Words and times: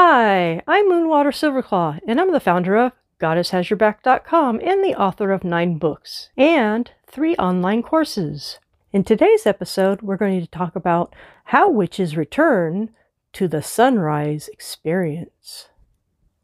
Hi, 0.00 0.62
I'm 0.68 0.88
Moonwater 0.88 1.34
Silverclaw, 1.34 1.98
and 2.06 2.20
I'm 2.20 2.30
the 2.30 2.38
founder 2.38 2.76
of 2.76 2.92
GoddessHasYourBack.com 3.18 4.60
and 4.62 4.84
the 4.84 4.94
author 4.94 5.32
of 5.32 5.42
nine 5.42 5.76
books 5.76 6.28
and 6.36 6.88
three 7.08 7.34
online 7.34 7.82
courses. 7.82 8.60
In 8.92 9.02
today's 9.02 9.44
episode, 9.44 10.02
we're 10.02 10.16
going 10.16 10.40
to 10.40 10.46
talk 10.46 10.76
about 10.76 11.16
how 11.46 11.68
witches 11.68 12.16
return 12.16 12.90
to 13.32 13.48
the 13.48 13.60
sunrise 13.60 14.46
experience. 14.52 15.68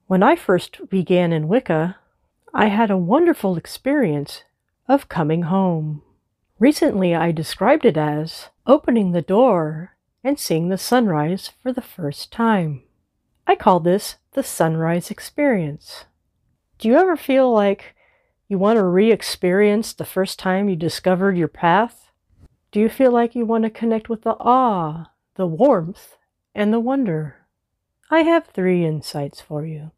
When 0.09 0.25
I 0.25 0.34
first 0.34 0.89
began 0.91 1.32
in 1.32 1.46
Wicca, 1.46 1.98
I 2.52 2.66
had 2.66 2.91
a 2.91 2.96
wonderful 2.96 3.57
experience 3.57 4.43
of 4.89 5.09
coming 5.09 5.43
home. 5.43 6.02
Recently, 6.59 7.14
I 7.14 7.30
described 7.30 7.84
it 7.84 7.96
as 7.96 8.48
opening 8.66 9.12
the 9.12 9.23
door 9.23 9.95
and 10.25 10.41
seeing 10.41 10.71
the 10.71 10.77
sunrise 10.77 11.52
for 11.62 11.73
the 11.73 11.80
first 11.80 12.32
time. 12.32 12.82
I 13.46 13.54
call 13.54 13.80
this 13.80 14.16
the 14.32 14.42
sunrise 14.42 15.11
experience. 15.11 16.04
Do 16.79 16.89
you 16.89 16.96
ever 16.96 17.16
feel 17.16 17.53
like 17.53 17.94
you 18.48 18.58
want 18.58 18.79
to 18.79 18.84
re 18.84 19.12
experience 19.12 19.93
the 19.93 20.04
first 20.04 20.39
time 20.39 20.68
you 20.68 20.76
discovered 20.76 21.36
your 21.36 21.48
path? 21.48 22.11
Do 22.72 22.80
you 22.80 22.89
feel 22.89 23.12
like 23.12 23.34
you 23.34 23.46
want 23.46 23.64
to 23.64 23.70
connect 23.70 24.08
with 24.08 24.22
the 24.22 24.36
awe, 24.40 25.11
the 25.36 25.46
warmth, 25.46 26.17
and 26.54 26.72
the 26.72 26.80
wonder? 26.80 27.36
I 28.11 28.20
have 28.20 28.46
three 28.46 28.84
insights 28.84 29.40
for 29.40 29.64
you. 29.64 29.92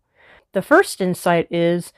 The 0.52 0.62
first 0.62 1.00
insight 1.00 1.48
is 1.50 1.92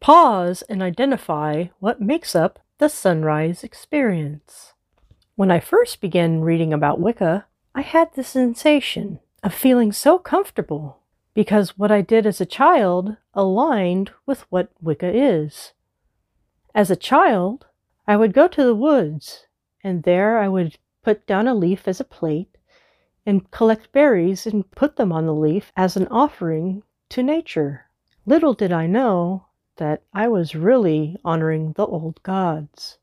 pause 0.00 0.62
and 0.62 0.82
identify 0.82 1.66
what 1.78 2.00
makes 2.00 2.34
up 2.34 2.58
the 2.78 2.88
sunrise 2.88 3.64
experience. 3.64 4.72
When 5.36 5.50
I 5.50 5.60
first 5.60 6.00
began 6.00 6.40
reading 6.40 6.72
about 6.72 7.00
Wicca, 7.00 7.46
I 7.74 7.82
had 7.82 8.14
the 8.14 8.24
sensation 8.24 9.20
of 9.42 9.54
feeling 9.54 9.92
so 9.92 10.18
comfortable 10.18 11.00
because 11.34 11.78
what 11.78 11.92
I 11.92 12.00
did 12.00 12.26
as 12.26 12.40
a 12.40 12.46
child 12.46 13.16
aligned 13.34 14.10
with 14.26 14.40
what 14.50 14.70
Wicca 14.80 15.10
is. 15.14 15.72
As 16.74 16.90
a 16.90 16.96
child, 16.96 17.66
I 18.06 18.16
would 18.16 18.32
go 18.32 18.48
to 18.48 18.64
the 18.64 18.74
woods, 18.74 19.46
and 19.84 20.02
there 20.02 20.38
I 20.38 20.48
would 20.48 20.78
put 21.02 21.26
down 21.26 21.46
a 21.46 21.54
leaf 21.54 21.86
as 21.86 22.00
a 22.00 22.04
plate 22.04 22.58
and 23.24 23.50
collect 23.50 23.92
berries 23.92 24.46
and 24.46 24.70
put 24.72 24.96
them 24.96 25.12
on 25.12 25.26
the 25.26 25.34
leaf 25.34 25.72
as 25.76 25.96
an 25.96 26.08
offering 26.08 26.82
to 27.10 27.22
nature. 27.22 27.88
Little 28.26 28.54
did 28.54 28.72
I 28.72 28.86
know 28.86 29.46
that 29.76 30.02
I 30.12 30.28
was 30.28 30.54
really 30.54 31.16
honoring 31.24 31.72
the 31.72 31.86
old 31.86 32.22
gods. 32.22 32.98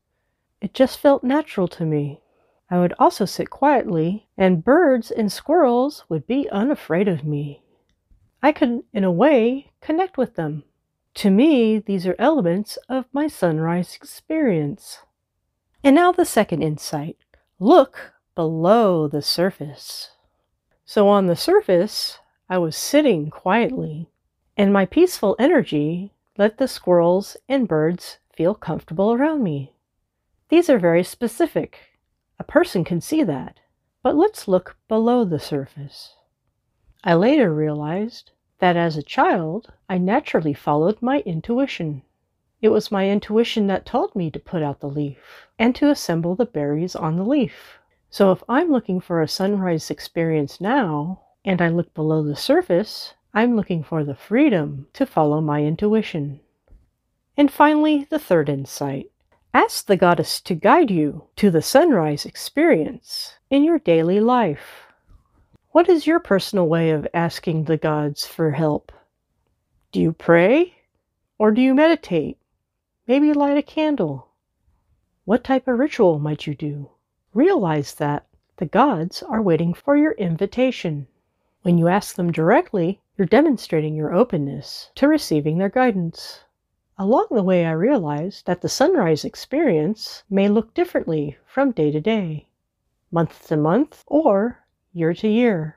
It 0.60 0.74
just 0.74 0.98
felt 0.98 1.24
natural 1.24 1.68
to 1.68 1.84
me. 1.84 2.20
I 2.68 2.78
would 2.78 2.94
also 2.98 3.24
sit 3.24 3.48
quietly, 3.48 4.28
and 4.36 4.64
birds 4.64 5.10
and 5.12 5.30
squirrels 5.30 6.04
would 6.08 6.26
be 6.26 6.50
unafraid 6.50 7.06
of 7.06 7.24
me. 7.24 7.62
I 8.42 8.50
could, 8.52 8.82
in 8.92 9.04
a 9.04 9.10
way, 9.12 9.70
connect 9.80 10.18
with 10.18 10.34
them. 10.34 10.64
To 11.14 11.30
me, 11.30 11.78
these 11.78 12.06
are 12.06 12.16
elements 12.18 12.76
of 12.88 13.06
my 13.12 13.28
sunrise 13.28 13.94
experience. 13.94 14.98
And 15.84 15.94
now 15.94 16.10
the 16.10 16.24
second 16.24 16.62
insight 16.62 17.16
look 17.60 18.14
below 18.34 19.06
the 19.06 19.22
surface. 19.22 20.10
So, 20.84 21.08
on 21.08 21.26
the 21.26 21.36
surface, 21.36 22.18
I 22.48 22.58
was 22.58 22.76
sitting 22.76 23.30
quietly, 23.30 24.10
and 24.56 24.72
my 24.72 24.86
peaceful 24.86 25.36
energy 25.38 26.12
let 26.36 26.58
the 26.58 26.68
squirrels 26.68 27.36
and 27.48 27.66
birds 27.68 28.18
feel 28.34 28.54
comfortable 28.54 29.12
around 29.12 29.42
me. 29.42 29.72
These 30.48 30.68
are 30.68 30.78
very 30.78 31.02
specific 31.02 31.78
a 32.38 32.44
person 32.44 32.84
can 32.84 33.00
see 33.00 33.22
that. 33.22 33.58
But 34.02 34.16
let's 34.16 34.46
look 34.46 34.76
below 34.88 35.24
the 35.24 35.38
surface. 35.38 36.14
I 37.02 37.14
later 37.14 37.52
realized 37.52 38.32
that 38.58 38.76
as 38.76 38.96
a 38.96 39.02
child, 39.02 39.72
I 39.88 39.98
naturally 39.98 40.54
followed 40.54 41.02
my 41.02 41.20
intuition. 41.20 42.02
It 42.62 42.70
was 42.70 42.90
my 42.90 43.08
intuition 43.08 43.66
that 43.66 43.84
told 43.84 44.16
me 44.16 44.30
to 44.30 44.38
put 44.38 44.62
out 44.62 44.80
the 44.80 44.88
leaf 44.88 45.46
and 45.58 45.74
to 45.76 45.90
assemble 45.90 46.34
the 46.34 46.46
berries 46.46 46.96
on 46.96 47.16
the 47.16 47.24
leaf. 47.24 47.78
So 48.10 48.32
if 48.32 48.42
I'm 48.48 48.70
looking 48.70 49.00
for 49.00 49.20
a 49.20 49.28
sunrise 49.28 49.90
experience 49.90 50.60
now, 50.60 51.20
and 51.44 51.60
I 51.60 51.68
look 51.68 51.94
below 51.94 52.22
the 52.22 52.34
surface, 52.36 53.14
I'm 53.34 53.54
looking 53.54 53.84
for 53.84 54.02
the 54.02 54.14
freedom 54.14 54.88
to 54.94 55.06
follow 55.06 55.40
my 55.40 55.62
intuition. 55.62 56.40
And 57.36 57.52
finally, 57.52 58.06
the 58.08 58.18
third 58.18 58.48
insight 58.48 59.10
Ask 59.56 59.86
the 59.86 59.96
goddess 59.96 60.42
to 60.42 60.54
guide 60.54 60.90
you 60.90 61.28
to 61.36 61.50
the 61.50 61.62
sunrise 61.62 62.26
experience 62.26 63.38
in 63.48 63.64
your 63.64 63.78
daily 63.78 64.20
life. 64.20 64.92
What 65.70 65.88
is 65.88 66.06
your 66.06 66.20
personal 66.20 66.68
way 66.68 66.90
of 66.90 67.08
asking 67.14 67.64
the 67.64 67.78
gods 67.78 68.26
for 68.26 68.50
help? 68.50 68.92
Do 69.92 70.00
you 70.02 70.12
pray? 70.12 70.74
Or 71.38 71.52
do 71.52 71.62
you 71.62 71.74
meditate? 71.74 72.36
Maybe 73.06 73.32
light 73.32 73.56
a 73.56 73.62
candle? 73.62 74.28
What 75.24 75.42
type 75.42 75.66
of 75.66 75.78
ritual 75.78 76.18
might 76.18 76.46
you 76.46 76.54
do? 76.54 76.90
Realize 77.32 77.94
that 77.94 78.26
the 78.58 78.66
gods 78.66 79.22
are 79.22 79.40
waiting 79.40 79.72
for 79.72 79.96
your 79.96 80.12
invitation. 80.12 81.06
When 81.62 81.78
you 81.78 81.88
ask 81.88 82.16
them 82.16 82.30
directly, 82.30 83.00
you're 83.16 83.26
demonstrating 83.26 83.94
your 83.94 84.12
openness 84.12 84.90
to 84.96 85.08
receiving 85.08 85.56
their 85.56 85.70
guidance. 85.70 86.40
Along 86.98 87.26
the 87.30 87.42
way, 87.42 87.66
I 87.66 87.72
realized 87.72 88.46
that 88.46 88.62
the 88.62 88.70
sunrise 88.70 89.22
experience 89.22 90.24
may 90.30 90.48
look 90.48 90.72
differently 90.72 91.36
from 91.44 91.72
day 91.72 91.90
to 91.90 92.00
day, 92.00 92.48
month 93.10 93.48
to 93.48 93.56
month, 93.58 94.02
or 94.06 94.64
year 94.94 95.12
to 95.12 95.28
year. 95.28 95.76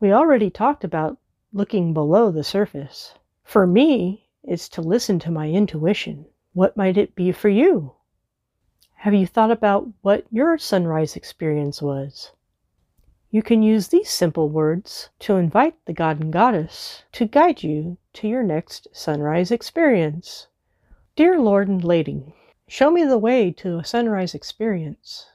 We 0.00 0.10
already 0.10 0.48
talked 0.48 0.82
about 0.82 1.18
looking 1.52 1.92
below 1.92 2.30
the 2.30 2.42
surface. 2.42 3.12
For 3.42 3.66
me, 3.66 4.30
it's 4.42 4.70
to 4.70 4.80
listen 4.80 5.18
to 5.18 5.30
my 5.30 5.50
intuition. 5.50 6.24
What 6.54 6.78
might 6.78 6.96
it 6.96 7.14
be 7.14 7.30
for 7.30 7.50
you? 7.50 7.92
Have 8.94 9.12
you 9.12 9.26
thought 9.26 9.50
about 9.50 9.88
what 10.00 10.24
your 10.30 10.56
sunrise 10.56 11.14
experience 11.14 11.82
was? 11.82 12.32
You 13.30 13.42
can 13.42 13.62
use 13.62 13.88
these 13.88 14.08
simple 14.08 14.48
words 14.48 15.10
to 15.18 15.36
invite 15.36 15.74
the 15.84 15.92
god 15.92 16.20
and 16.20 16.32
goddess 16.32 17.04
to 17.12 17.26
guide 17.26 17.62
you 17.62 17.98
to 18.14 18.26
your 18.26 18.42
next 18.42 18.88
sunrise 18.92 19.50
experience. 19.50 20.46
Dear 21.16 21.38
Lord 21.38 21.68
and 21.68 21.84
Lady, 21.84 22.34
show 22.66 22.90
me 22.90 23.04
the 23.04 23.18
way 23.18 23.52
to 23.52 23.78
a 23.78 23.84
sunrise 23.84 24.34
experience. 24.34 25.28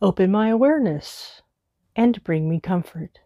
Open 0.00 0.30
my 0.30 0.48
awareness 0.48 1.42
and 1.94 2.24
bring 2.24 2.48
me 2.48 2.58
comfort. 2.58 3.20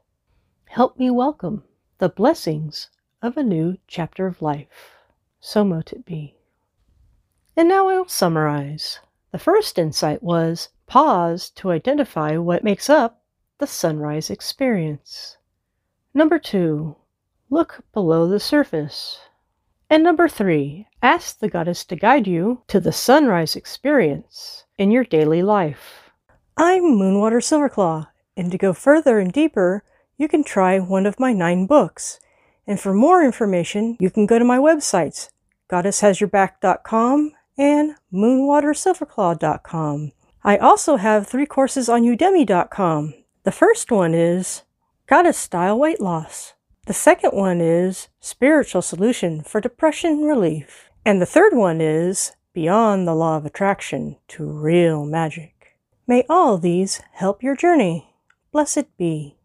Help 0.70 0.98
me 0.98 1.08
welcome 1.08 1.62
the 1.98 2.08
blessings 2.08 2.90
of 3.22 3.36
a 3.36 3.44
new 3.44 3.76
chapter 3.86 4.26
of 4.26 4.42
life. 4.42 4.96
So 5.38 5.62
mote 5.62 5.92
it 5.92 6.04
be. 6.04 6.34
And 7.56 7.68
now 7.68 7.88
I 7.88 7.94
will 7.94 8.08
summarize. 8.08 8.98
The 9.30 9.38
first 9.38 9.78
insight 9.78 10.20
was 10.20 10.70
pause 10.88 11.48
to 11.50 11.70
identify 11.70 12.36
what 12.38 12.64
makes 12.64 12.90
up 12.90 13.22
the 13.58 13.68
sunrise 13.68 14.30
experience. 14.30 15.36
Number 16.12 16.40
two, 16.40 16.96
look 17.50 17.84
below 17.92 18.26
the 18.26 18.40
surface. 18.40 19.20
And 19.88 20.02
number 20.02 20.26
three, 20.26 20.87
ask 21.02 21.38
the 21.38 21.48
goddess 21.48 21.84
to 21.86 21.96
guide 21.96 22.26
you 22.26 22.62
to 22.68 22.80
the 22.80 22.92
sunrise 22.92 23.56
experience 23.56 24.64
in 24.76 24.90
your 24.90 25.04
daily 25.04 25.42
life. 25.42 26.10
I'm 26.56 26.82
Moonwater 26.82 27.40
Silverclaw, 27.40 28.08
and 28.36 28.50
to 28.50 28.58
go 28.58 28.72
further 28.72 29.18
and 29.18 29.32
deeper, 29.32 29.84
you 30.16 30.28
can 30.28 30.42
try 30.42 30.78
one 30.78 31.06
of 31.06 31.20
my 31.20 31.32
nine 31.32 31.66
books. 31.66 32.18
And 32.66 32.80
for 32.80 32.92
more 32.92 33.22
information, 33.22 33.96
you 34.00 34.10
can 34.10 34.26
go 34.26 34.38
to 34.38 34.44
my 34.44 34.58
websites, 34.58 35.30
goddesshasyourback.com 35.70 37.32
and 37.56 37.94
moonwatersilverclaw.com. 38.12 40.12
I 40.44 40.56
also 40.56 40.96
have 40.96 41.26
three 41.26 41.46
courses 41.46 41.88
on 41.88 42.02
udemy.com. 42.02 43.14
The 43.44 43.52
first 43.52 43.90
one 43.90 44.14
is 44.14 44.62
Goddess 45.06 45.38
Style 45.38 45.78
Weight 45.78 46.00
Loss. 46.00 46.54
The 46.86 46.94
second 46.94 47.32
one 47.32 47.60
is 47.60 48.08
Spiritual 48.20 48.82
Solution 48.82 49.42
for 49.42 49.60
Depression 49.60 50.22
Relief. 50.22 50.87
And 51.08 51.22
the 51.22 51.24
third 51.24 51.54
one 51.56 51.80
is 51.80 52.32
Beyond 52.52 53.08
the 53.08 53.14
Law 53.14 53.38
of 53.38 53.46
Attraction 53.46 54.16
to 54.28 54.44
Real 54.44 55.06
Magic. 55.06 55.78
May 56.06 56.26
all 56.28 56.58
these 56.58 57.00
help 57.12 57.42
your 57.42 57.56
journey. 57.56 58.14
Blessed 58.52 58.94
be. 58.98 59.37